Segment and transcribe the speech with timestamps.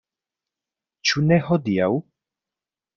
[1.11, 1.93] Ĉu ne hodiaŭ?